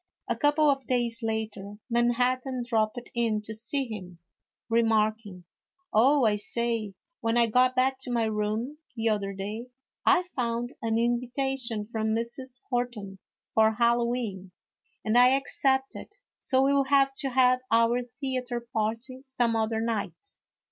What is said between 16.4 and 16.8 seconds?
we